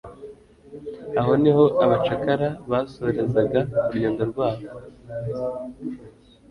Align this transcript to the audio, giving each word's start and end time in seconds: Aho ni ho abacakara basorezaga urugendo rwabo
Aho 1.19 1.31
ni 1.41 1.51
ho 1.55 1.63
abacakara 1.83 2.47
basorezaga 2.71 3.59
urugendo 3.85 4.21
rwabo 4.31 4.65